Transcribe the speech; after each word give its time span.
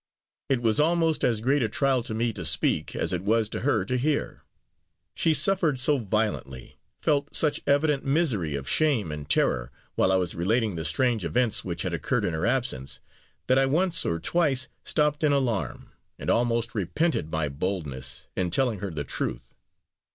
It 0.49 0.63
was 0.63 0.79
almost 0.79 1.23
as 1.23 1.41
great 1.41 1.61
a 1.61 1.69
trial 1.69 2.01
to 2.05 2.15
me 2.15 2.33
to 2.33 2.43
speak 2.43 2.95
as 2.95 3.13
it 3.13 3.21
was 3.21 3.47
to 3.49 3.59
her 3.59 3.85
to 3.85 3.99
hear. 3.99 4.41
She 5.13 5.35
suffered 5.35 5.77
so 5.77 5.99
violently, 5.99 6.79
felt 7.03 7.35
such 7.35 7.61
evident 7.67 8.03
misery 8.03 8.55
of 8.55 8.67
shame 8.67 9.11
and 9.11 9.29
terror, 9.29 9.71
while 9.93 10.11
I 10.11 10.15
was 10.15 10.33
relating 10.33 10.75
the 10.75 10.85
strange 10.85 11.23
events 11.23 11.63
which 11.63 11.83
had 11.83 11.93
occurred 11.93 12.25
in 12.25 12.33
her 12.33 12.47
absence, 12.47 12.99
that 13.45 13.59
I 13.59 13.67
once 13.67 14.03
or 14.03 14.17
twice 14.19 14.67
stopped 14.83 15.23
in 15.23 15.33
alarm, 15.33 15.91
and 16.17 16.31
almost 16.31 16.73
repented 16.73 17.29
my 17.29 17.47
boldness 17.47 18.25
in 18.35 18.49
telling 18.49 18.79
her 18.79 18.89
the 18.89 19.03
truth. 19.03 19.53